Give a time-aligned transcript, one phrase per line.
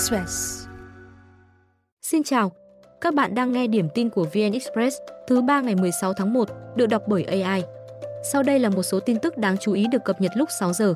[0.00, 0.66] Express.
[2.02, 2.52] Xin chào,
[3.00, 4.96] các bạn đang nghe điểm tin của VN Express
[5.26, 7.62] thứ ba ngày 16 tháng 1 được đọc bởi AI.
[8.32, 10.72] Sau đây là một số tin tức đáng chú ý được cập nhật lúc 6
[10.72, 10.94] giờ.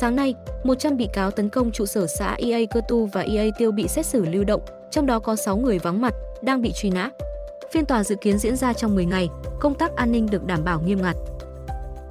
[0.00, 0.34] Sáng nay,
[0.64, 3.88] 100 bị cáo tấn công trụ sở xã EA Cơ Tu và EA Tiêu bị
[3.88, 7.10] xét xử lưu động, trong đó có 6 người vắng mặt, đang bị truy nã.
[7.72, 9.28] Phiên tòa dự kiến diễn ra trong 10 ngày,
[9.60, 11.16] công tác an ninh được đảm bảo nghiêm ngặt.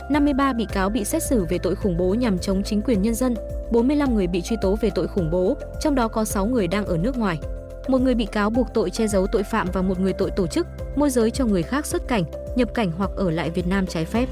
[0.09, 3.15] 53 bị cáo bị xét xử về tội khủng bố nhằm chống chính quyền nhân
[3.15, 3.35] dân,
[3.71, 6.85] 45 người bị truy tố về tội khủng bố, trong đó có 6 người đang
[6.85, 7.39] ở nước ngoài.
[7.87, 10.47] Một người bị cáo buộc tội che giấu tội phạm và một người tội tổ
[10.47, 12.23] chức, môi giới cho người khác xuất cảnh,
[12.55, 14.29] nhập cảnh hoặc ở lại Việt Nam trái phép.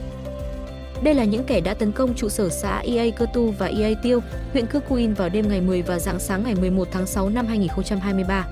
[1.04, 3.94] Đây là những kẻ đã tấn công trụ sở xã EA Cơ Tu và EA
[4.04, 4.20] Tiêu,
[4.52, 7.48] huyện Cư Cuin vào đêm ngày 10 và dạng sáng ngày 11 tháng 6 năm
[7.48, 8.48] 2023.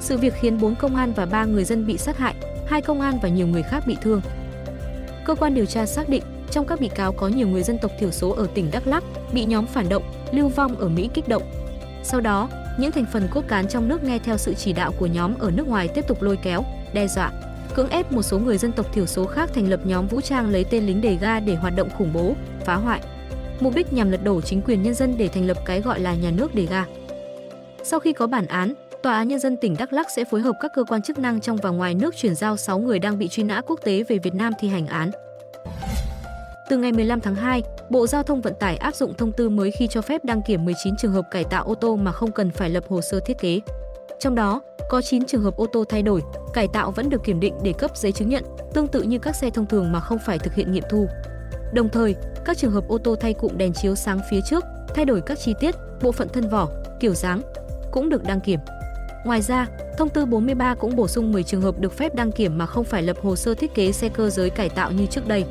[0.00, 2.34] Sự việc khiến 4 công an và 3 người dân bị sát hại,
[2.66, 4.20] hai công an và nhiều người khác bị thương.
[5.24, 7.90] Cơ quan điều tra xác định trong các bị cáo có nhiều người dân tộc
[7.98, 11.28] thiểu số ở tỉnh Đắk Lắk bị nhóm phản động, lưu vong ở Mỹ kích
[11.28, 11.42] động.
[12.02, 15.06] Sau đó, những thành phần cốt cán trong nước nghe theo sự chỉ đạo của
[15.06, 17.32] nhóm ở nước ngoài tiếp tục lôi kéo, đe dọa,
[17.74, 20.50] cưỡng ép một số người dân tộc thiểu số khác thành lập nhóm vũ trang
[20.50, 23.00] lấy tên lính đề ga để hoạt động khủng bố, phá hoại.
[23.60, 26.14] Mục đích nhằm lật đổ chính quyền nhân dân để thành lập cái gọi là
[26.14, 26.84] nhà nước đề ga.
[27.82, 30.56] Sau khi có bản án, Tòa án Nhân dân tỉnh Đắk Lắk sẽ phối hợp
[30.60, 33.28] các cơ quan chức năng trong và ngoài nước chuyển giao 6 người đang bị
[33.28, 35.10] truy nã quốc tế về Việt Nam thi hành án.
[36.70, 39.70] Từ ngày 15 tháng 2, Bộ Giao thông Vận tải áp dụng thông tư mới
[39.70, 42.50] khi cho phép đăng kiểm 19 trường hợp cải tạo ô tô mà không cần
[42.50, 43.60] phải lập hồ sơ thiết kế.
[44.20, 46.22] Trong đó, có 9 trường hợp ô tô thay đổi,
[46.54, 49.36] cải tạo vẫn được kiểm định để cấp giấy chứng nhận, tương tự như các
[49.36, 51.06] xe thông thường mà không phải thực hiện nghiệm thu.
[51.74, 55.04] Đồng thời, các trường hợp ô tô thay cụm đèn chiếu sáng phía trước, thay
[55.04, 56.68] đổi các chi tiết, bộ phận thân vỏ,
[57.00, 57.40] kiểu dáng
[57.90, 58.60] cũng được đăng kiểm.
[59.24, 59.66] Ngoài ra,
[59.98, 62.84] thông tư 43 cũng bổ sung 10 trường hợp được phép đăng kiểm mà không
[62.84, 65.44] phải lập hồ sơ thiết kế xe cơ giới cải tạo như trước đây.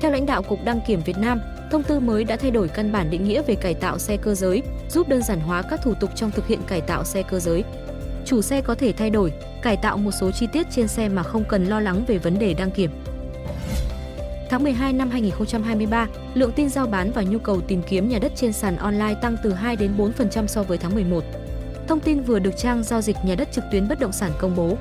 [0.00, 2.92] Theo lãnh đạo Cục Đăng kiểm Việt Nam, thông tư mới đã thay đổi căn
[2.92, 5.94] bản định nghĩa về cải tạo xe cơ giới, giúp đơn giản hóa các thủ
[5.94, 7.64] tục trong thực hiện cải tạo xe cơ giới.
[8.24, 11.22] Chủ xe có thể thay đổi, cải tạo một số chi tiết trên xe mà
[11.22, 12.90] không cần lo lắng về vấn đề đăng kiểm.
[14.50, 18.32] Tháng 12 năm 2023, lượng tin giao bán và nhu cầu tìm kiếm nhà đất
[18.36, 21.24] trên sàn online tăng từ 2 đến 4% so với tháng 11.
[21.88, 24.56] Thông tin vừa được trang giao dịch nhà đất trực tuyến bất động sản công
[24.56, 24.76] bố.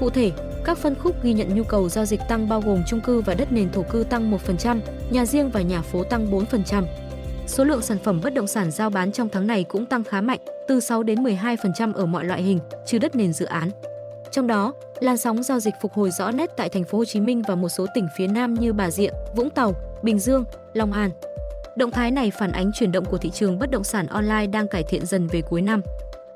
[0.00, 0.30] Cụ thể,
[0.66, 3.34] các phân khúc ghi nhận nhu cầu giao dịch tăng bao gồm chung cư và
[3.34, 6.84] đất nền thổ cư tăng 1%, nhà riêng và nhà phố tăng 4%.
[7.46, 10.20] Số lượng sản phẩm bất động sản giao bán trong tháng này cũng tăng khá
[10.20, 10.38] mạnh,
[10.68, 13.70] từ 6 đến 12% ở mọi loại hình, trừ đất nền dự án.
[14.30, 17.20] Trong đó, làn sóng giao dịch phục hồi rõ nét tại thành phố Hồ Chí
[17.20, 19.72] Minh và một số tỉnh phía Nam như Bà Rịa, Vũng Tàu,
[20.02, 20.44] Bình Dương,
[20.74, 21.10] Long An.
[21.76, 24.68] Động thái này phản ánh chuyển động của thị trường bất động sản online đang
[24.68, 25.82] cải thiện dần về cuối năm.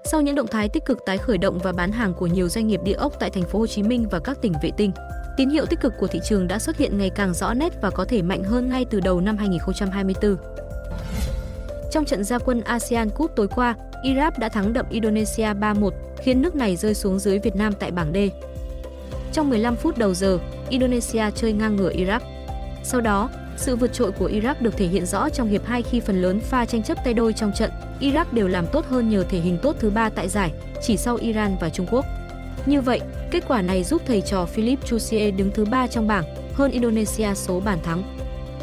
[0.04, 2.66] Sau những động thái tích cực tái khởi động và bán hàng của nhiều doanh
[2.66, 4.92] nghiệp địa ốc tại thành phố Hồ Chí Minh và các tỉnh vệ tinh,
[5.36, 7.90] tín hiệu tích cực của thị trường đã xuất hiện ngày càng rõ nét và
[7.90, 10.36] có thể mạnh hơn ngay từ đầu năm 2024.
[11.90, 13.74] Trong trận gia quân ASEAN Cup tối qua,
[14.04, 17.90] Iraq đã thắng đậm Indonesia 3-1, khiến nước này rơi xuống dưới Việt Nam tại
[17.90, 18.16] bảng D.
[19.32, 20.38] Trong 15 phút đầu giờ,
[20.68, 22.20] Indonesia chơi ngang ngửa Iraq.
[22.82, 23.30] Sau đó,
[23.60, 26.40] sự vượt trội của Iraq được thể hiện rõ trong hiệp 2 khi phần lớn
[26.40, 29.58] pha tranh chấp tay đôi trong trận, Iraq đều làm tốt hơn nhờ thể hình
[29.62, 32.06] tốt thứ ba tại giải, chỉ sau Iran và Trung Quốc.
[32.66, 33.00] Như vậy,
[33.30, 37.34] kết quả này giúp thầy trò Philip Chusie đứng thứ ba trong bảng, hơn Indonesia
[37.34, 38.02] số bàn thắng.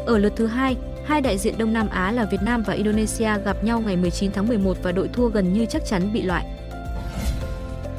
[0.06, 3.30] Ở lượt thứ hai, hai đại diện Đông Nam Á là Việt Nam và Indonesia
[3.44, 6.44] gặp nhau ngày 19 tháng 11 và đội thua gần như chắc chắn bị loại.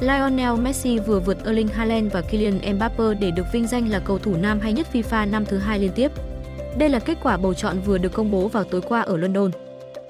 [0.00, 4.18] Lionel Messi vừa vượt Erling Haaland và Kylian Mbappe để được vinh danh là cầu
[4.18, 6.12] thủ nam hay nhất FIFA năm thứ hai liên tiếp.
[6.78, 9.50] Đây là kết quả bầu chọn vừa được công bố vào tối qua ở London.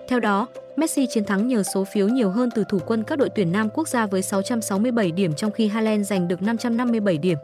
[0.09, 3.28] Theo đó, Messi chiến thắng nhờ số phiếu nhiều hơn từ thủ quân các đội
[3.28, 7.38] tuyển nam quốc gia với 667 điểm trong khi Haaland giành được 557 điểm.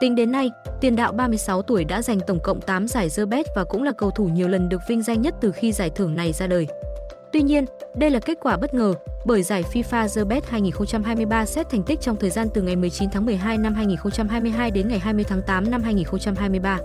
[0.00, 0.50] Tính đến nay,
[0.80, 3.92] tiền đạo 36 tuổi đã giành tổng cộng 8 giải The Best và cũng là
[3.92, 6.66] cầu thủ nhiều lần được vinh danh nhất từ khi giải thưởng này ra đời.
[7.32, 8.94] Tuy nhiên, đây là kết quả bất ngờ
[9.24, 13.10] bởi giải FIFA The Best 2023 xét thành tích trong thời gian từ ngày 19
[13.10, 16.78] tháng 12 năm 2022 đến ngày 20 tháng 8 năm 2023.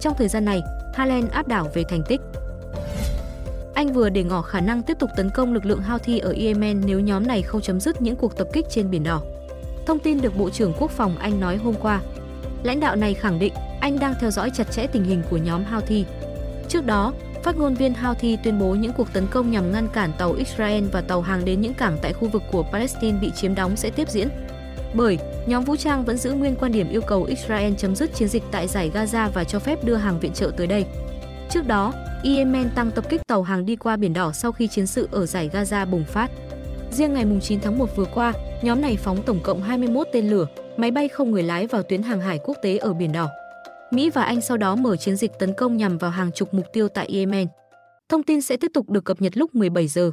[0.00, 0.62] Trong thời gian này,
[0.94, 2.20] Haaland áp đảo về thành tích.
[3.74, 6.82] Anh vừa để ngỏ khả năng tiếp tục tấn công lực lượng Houthi ở Yemen
[6.86, 9.20] nếu nhóm này không chấm dứt những cuộc tập kích trên Biển Đỏ.
[9.86, 12.00] Thông tin được Bộ trưởng Quốc phòng Anh nói hôm qua.
[12.62, 15.64] Lãnh đạo này khẳng định Anh đang theo dõi chặt chẽ tình hình của nhóm
[15.64, 16.04] Houthi.
[16.68, 17.12] Trước đó,
[17.42, 20.84] phát ngôn viên Houthi tuyên bố những cuộc tấn công nhằm ngăn cản tàu Israel
[20.92, 23.90] và tàu hàng đến những cảng tại khu vực của Palestine bị chiếm đóng sẽ
[23.90, 24.28] tiếp diễn.
[24.94, 28.28] Bởi, nhóm vũ trang vẫn giữ nguyên quan điểm yêu cầu Israel chấm dứt chiến
[28.28, 30.84] dịch tại giải Gaza và cho phép đưa hàng viện trợ tới đây.
[31.50, 31.92] Trước đó,
[32.24, 35.26] Yemen tăng tập kích tàu hàng đi qua Biển Đỏ sau khi chiến sự ở
[35.26, 36.30] giải Gaza bùng phát.
[36.90, 38.32] Riêng ngày 9 tháng 1 vừa qua,
[38.62, 40.46] nhóm này phóng tổng cộng 21 tên lửa,
[40.76, 43.28] máy bay không người lái vào tuyến hàng hải quốc tế ở Biển Đỏ.
[43.90, 46.66] Mỹ và Anh sau đó mở chiến dịch tấn công nhằm vào hàng chục mục
[46.72, 47.48] tiêu tại Yemen.
[48.08, 50.12] Thông tin sẽ tiếp tục được cập nhật lúc 17 giờ.